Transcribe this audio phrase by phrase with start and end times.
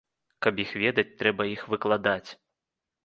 [0.45, 2.29] Каб іх ведаць, трэба іх выкладаць.